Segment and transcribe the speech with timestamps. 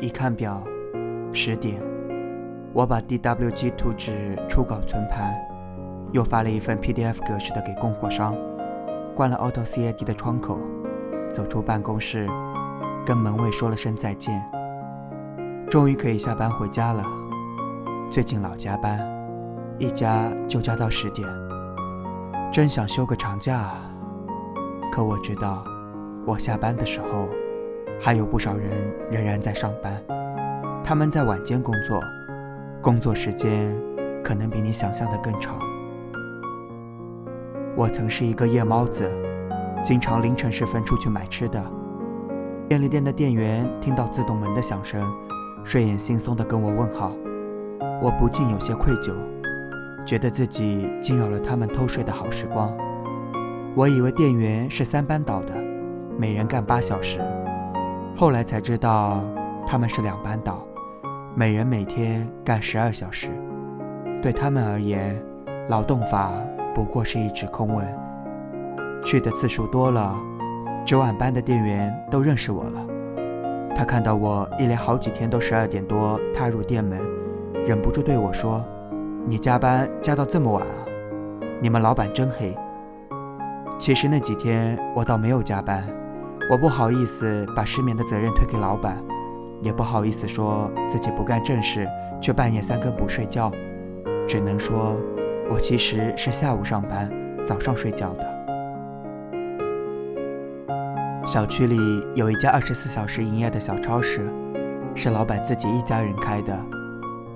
[0.00, 0.62] 一看表，
[1.32, 1.82] 十点。
[2.72, 5.34] 我把 DWG 图纸初稿存盘，
[6.12, 8.36] 又发了一份 PDF 格式的给供货商，
[9.16, 10.60] 关了 AutoCAD 的窗口，
[11.28, 12.28] 走出办公室，
[13.04, 14.40] 跟门卫说了声再见。
[15.68, 17.04] 终于可以下班回家了。
[18.08, 19.00] 最近老加班，
[19.78, 21.28] 一加就加到十点，
[22.52, 23.90] 真想休个长假啊！
[24.92, 25.64] 可我知道，
[26.24, 27.28] 我下班的时候，
[28.00, 28.70] 还有不少人
[29.10, 30.02] 仍然在上班，
[30.84, 32.02] 他们在晚间工作。
[32.80, 33.76] 工作时间
[34.22, 35.58] 可能比你想象的更长。
[37.76, 39.12] 我曾是一个夜猫子，
[39.82, 41.60] 经常凌晨时分出去买吃的。
[42.68, 45.04] 便利店的店员听到自动门的响声，
[45.64, 47.12] 睡眼惺忪地跟我问好。
[48.00, 49.12] 我不禁有些愧疚，
[50.06, 52.72] 觉得自己惊扰了他们偷睡的好时光。
[53.74, 55.52] 我以为店员是三班倒的，
[56.16, 57.20] 每人干八小时，
[58.18, 59.20] 后来才知道
[59.64, 60.66] 他们是两班倒。
[61.36, 63.28] 每人每天干十二小时，
[64.20, 65.16] 对他们而言，
[65.68, 66.32] 劳动法
[66.74, 67.86] 不过是一纸空文。
[69.04, 70.16] 去的次数多了，
[70.84, 72.84] 值晚班的店员都认识我了。
[73.76, 76.98] 他看到我一连好几天都十二点多踏入店门，
[77.64, 78.64] 忍不住对我说
[79.26, 80.74] ：“你加班加到这么晚啊？
[81.62, 82.52] 你们老板真黑。”
[83.78, 85.86] 其实那几天我倒没有加班，
[86.50, 89.02] 我不好意思把失眠的责任推给老板。
[89.60, 91.88] 也不好意思说自己不干正事，
[92.22, 93.50] 却半夜三更不睡觉，
[94.26, 94.96] 只能说，
[95.50, 97.10] 我其实是下午上班，
[97.44, 98.38] 早上睡觉的。
[101.26, 101.76] 小区里
[102.14, 104.32] 有一家二十四小时营业的小超市，
[104.94, 106.56] 是老板自己一家人开的。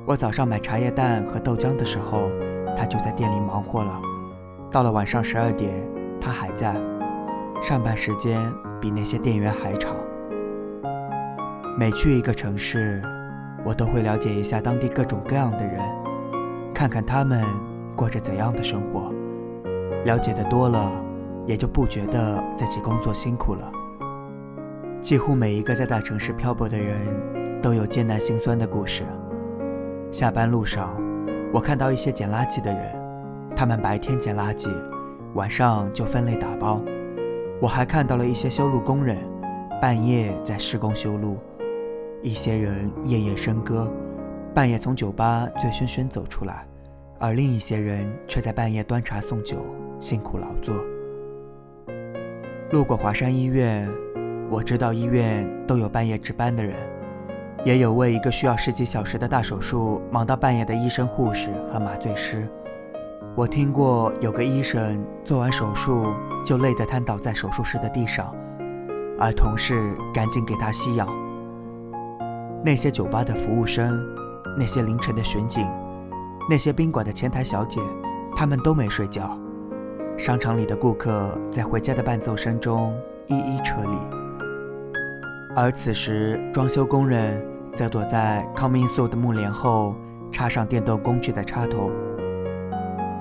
[0.07, 2.31] 我早上买茶叶蛋和豆浆的时候，
[2.77, 4.01] 他就在店里忙活了。
[4.71, 5.75] 到了晚上十二点，
[6.21, 6.81] 他还在，
[7.61, 8.41] 上班时间
[8.83, 9.95] 比那些店员还长。
[11.79, 13.01] 每去一个城市，
[13.65, 15.81] 我都会了解一下当地各种各样的人，
[16.75, 17.45] 看看他们
[17.95, 19.13] 过着怎样的生活。
[20.05, 20.91] 了解的多了，
[21.47, 23.71] 也就不觉得自己工作辛苦了。
[25.01, 26.97] 几乎每一个在大城市漂泊的人，
[27.63, 29.05] 都有艰难心酸的故事。
[30.11, 31.01] 下班路上，
[31.55, 32.83] 我看到一些捡垃圾的人，
[33.55, 34.69] 他们白天捡垃圾，
[35.35, 36.83] 晚上就分类打包。
[37.63, 39.17] 我还看到了一些修路工人，
[39.81, 41.39] 半夜在施工修路。
[42.21, 43.89] 一些人夜夜笙歌，
[44.53, 46.67] 半夜从酒吧醉醺醺走出来，
[47.21, 49.59] 而另一些人却在半夜端茶送酒，
[50.01, 50.75] 辛苦劳作。
[52.73, 53.89] 路过华山医院，
[54.51, 56.75] 我知道医院都有半夜值班的人，
[57.65, 62.49] 也有为一个需要十几小时的大手术忙到半夜的医生、护士和麻醉师。
[63.37, 66.13] 我听过有个医生做完手术
[66.45, 68.35] 就累得瘫倒在手术室的地上，
[69.19, 71.09] 而同事赶紧给他吸氧。
[72.65, 74.01] 那些酒吧的服务生，
[74.59, 75.67] 那些凌晨的巡警，
[76.49, 77.81] 那些宾馆的前台小姐，
[78.37, 79.39] 他们都没睡觉。
[80.19, 82.95] 商场里的顾客在回家的伴奏声中
[83.27, 83.97] 一一撤离，
[85.57, 87.45] 而此时装修工人
[87.75, 89.97] 则躲在 Coming Soon 的幕帘后，
[90.31, 91.91] 插上电动工具的插头。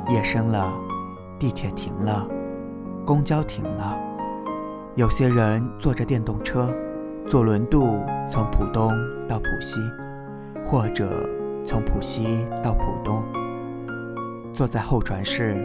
[0.10, 0.74] 夜深了，
[1.40, 2.28] 地铁停了，
[3.12, 4.00] 公交停了，
[4.96, 6.74] 有些人坐着电动车。
[7.28, 8.90] 坐轮渡从浦东
[9.28, 9.82] 到浦西，
[10.66, 11.28] 或者
[11.66, 13.22] 从浦西到浦东。
[14.54, 15.58] 坐在候船室，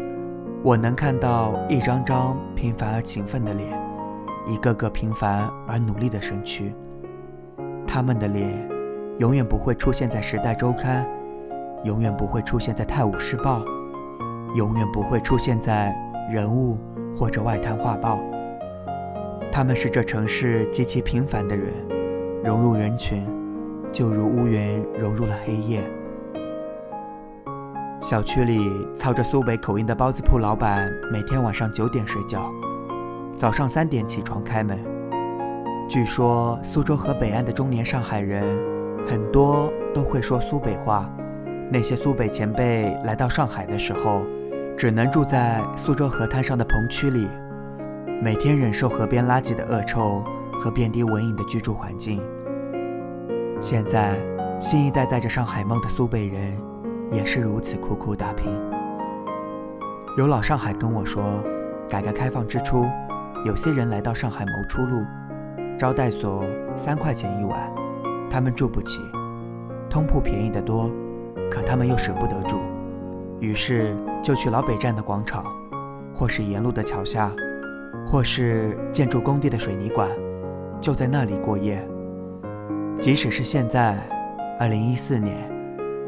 [0.60, 3.80] 我能看到一张张平凡而勤奋的脸，
[4.48, 6.74] 一个个平凡而努力的身躯。
[7.86, 8.68] 他们的脸
[9.20, 11.06] 永远不会出现在《时代周刊》，
[11.86, 13.60] 永远不会出现在《泰晤士报》，
[14.56, 15.96] 永远不会出现在
[16.34, 16.74] 《人物》
[17.16, 18.16] 或者《外滩画报》。
[19.50, 21.72] 他们是这城市极其平凡的人，
[22.44, 23.26] 融入人群，
[23.90, 25.80] 就如乌云融入了黑夜。
[28.02, 32.52] 小区里操着苏北口音的包子铺老板，每天晚上九点睡觉，
[33.34, 34.78] 早上三点起床开门。
[35.88, 38.44] 据说苏州河北岸的中年上海人，
[39.06, 41.10] 很多都会说苏北话。
[41.72, 44.26] 那些苏北前辈来到上海的时候，
[44.76, 47.26] 只能住在苏州河滩上的棚区里。
[48.22, 50.22] 每天忍受河边垃圾的恶臭
[50.60, 52.22] 和遍地蚊蝇的居住环境。
[53.58, 54.20] 现在，
[54.60, 56.58] 新一代带着上海梦的苏北人，
[57.10, 58.54] 也是如此苦苦打拼。
[60.18, 61.42] 有老上海跟我说，
[61.88, 62.86] 改革开放之初，
[63.46, 65.02] 有些人来到上海谋出路，
[65.78, 66.44] 招待所
[66.74, 67.72] 三块钱一晚，
[68.30, 69.00] 他们住不起，
[69.88, 70.90] 通铺便宜得多，
[71.50, 72.58] 可他们又舍不得住，
[73.40, 73.96] 于是
[74.26, 75.44] 就去老北站的广场，
[76.12, 77.32] 或是沿路的桥下。
[78.04, 80.08] 或是建筑工地的水泥管，
[80.80, 81.88] 就在那里过夜。
[83.00, 83.98] 即使是现在，
[84.58, 85.36] 二零一四年，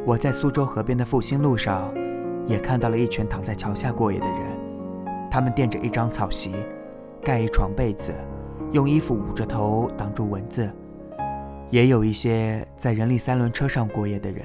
[0.05, 1.93] 我在苏州河边的复兴路上，
[2.45, 4.39] 也看到了一群躺在桥下过夜的人。
[5.31, 6.55] 他们垫着一张草席，
[7.23, 8.13] 盖一床被子，
[8.73, 10.69] 用衣服捂着头挡住蚊子。
[11.71, 14.45] 也有一些在人力三轮车上过夜的人。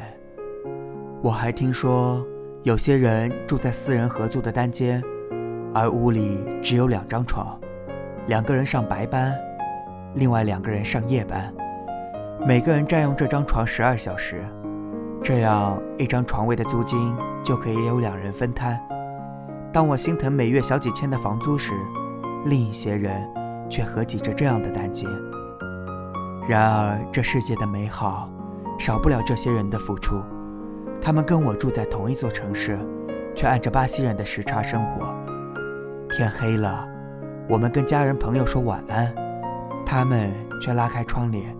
[1.23, 2.23] 我还听说，
[2.63, 5.03] 有些人住在私人合租的单间，
[5.73, 7.59] 而屋里只有两张床，
[8.27, 9.37] 两个人上白班，
[10.15, 11.53] 另外两个人上夜班。
[12.47, 14.45] 每个人占用这张床十二小时，
[15.21, 17.13] 这样一张床位的租金
[17.43, 18.79] 就可以有两人分摊。
[19.73, 21.73] 当我心疼每月小几千的房租时，
[22.45, 23.29] 另一些人
[23.69, 25.09] 却合挤着这样的单间。
[26.47, 28.29] 然而，这世界的美好
[28.79, 30.23] 少不了这些人的付出。
[31.05, 32.79] 他们跟我住在同一座城市，
[33.35, 35.13] 却按着巴西人的时差生活。
[36.09, 36.87] 天黑了，
[37.49, 39.13] 我们跟家人朋友说晚安，
[39.85, 41.53] 他们却拉开窗帘。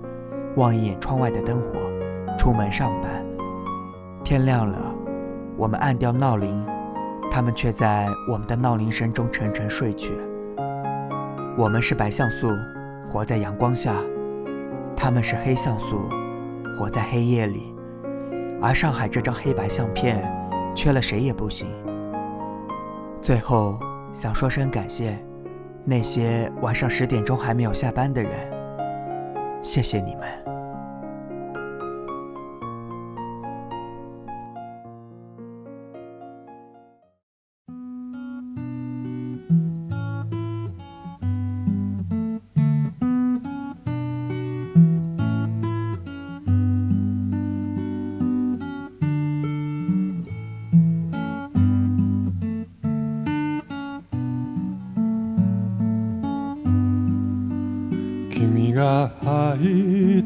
[0.55, 1.73] 望一眼窗外的灯火，
[2.37, 3.11] 出门上班。
[4.23, 4.79] 天亮了，
[5.57, 6.65] 我们按掉闹铃，
[7.29, 10.13] 他们却在我们的闹铃声中沉沉睡去。
[11.57, 12.55] 我们是白像素，
[13.05, 13.91] 活在阳光下；
[14.95, 16.07] 他们是黑像素，
[16.79, 17.72] 活在黑夜里。
[18.63, 20.23] 而上海这张黑白相片，
[20.73, 21.67] 缺了谁也不行。
[23.21, 23.77] 最后，
[24.13, 25.21] 想说声感谢，
[25.83, 28.31] 那些晚上十点钟还没有下班的人，
[29.61, 30.52] 谢谢你们。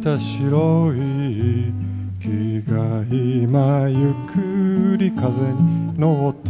[0.07, 1.73] た白い
[2.17, 6.49] 木が今ゆっくり風に乗って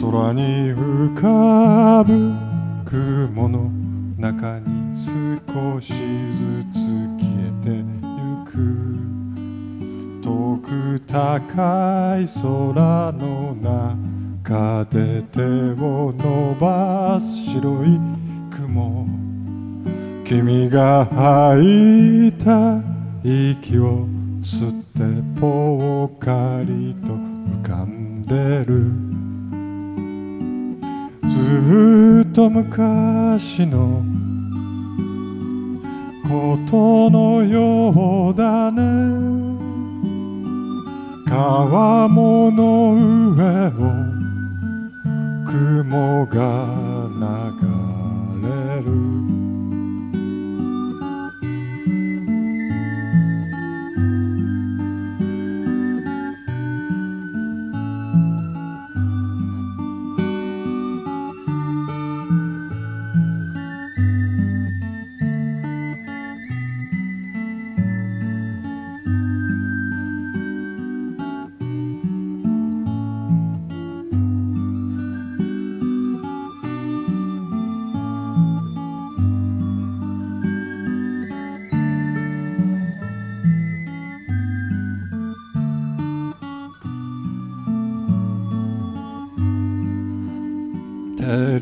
[0.00, 2.32] 空に浮かぶ
[2.86, 3.70] 雲の
[4.16, 5.04] 中に
[5.52, 6.76] 少しずつ
[7.20, 7.84] 消えてゆ
[8.46, 8.56] く。
[10.22, 13.54] 遠く高い空の
[14.42, 15.42] 中で手
[15.78, 18.00] を伸ばす白い
[18.50, 19.21] 雲。
[20.24, 22.80] 君が吐いた
[23.22, 24.06] 息を
[24.42, 28.90] 吸ってぽっかりと浮かんでる。
[31.28, 34.02] ずっと昔の
[36.28, 38.82] ことのようだね。
[41.26, 42.94] 川面の
[43.34, 43.70] 上を
[45.46, 46.91] 雲が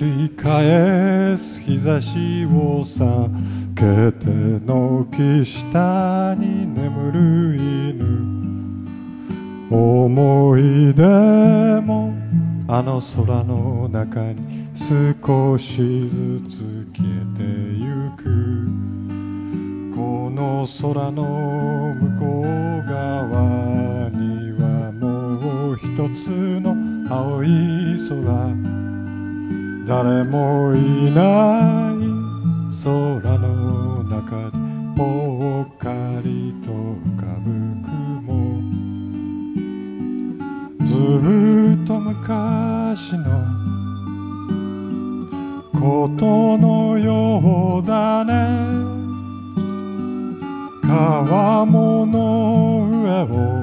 [0.01, 3.29] り返す日差しを避
[3.75, 4.27] けて
[4.65, 8.01] 軒下に眠る犬。
[9.71, 11.03] 思い出
[11.83, 12.15] も
[12.67, 15.77] あの空の中に少し
[16.09, 17.43] ずつ消えて
[17.77, 18.25] ゆく。
[19.95, 22.47] この空の向こう
[22.89, 25.85] 側にはもう一
[26.17, 26.29] つ
[26.61, 26.75] の
[27.15, 27.49] 青い
[28.09, 28.81] 空。
[29.91, 31.99] 誰もいない
[32.85, 34.57] 空の中で
[34.97, 35.91] ぽっか
[36.23, 37.51] りと浮かぶ
[37.83, 38.31] 雲
[40.87, 40.95] ず
[41.83, 43.27] っと昔の
[45.73, 48.33] ことのようだね。
[50.87, 53.60] 川面の上を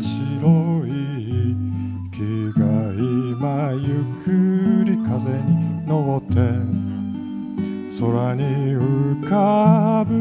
[0.00, 0.88] 白い
[2.12, 2.62] 木が
[2.94, 4.26] 今ゆっく
[4.84, 6.34] り風に乗って
[8.00, 8.42] 空に
[8.76, 10.12] 浮かぶ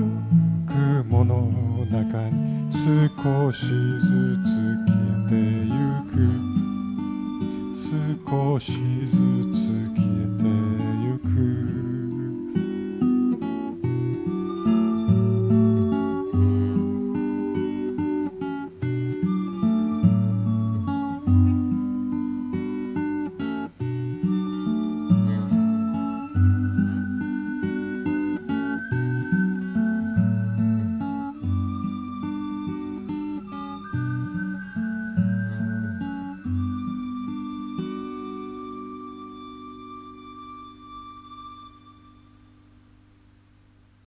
[0.65, 1.35] 雲の
[1.91, 3.65] 中に少しず
[4.43, 4.47] つ
[4.85, 5.77] 消えてゆ
[6.09, 6.15] く
[8.29, 8.71] 少し
[9.07, 9.15] ず
[9.53, 9.56] つ